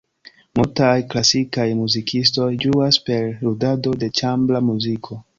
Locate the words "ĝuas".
2.63-2.97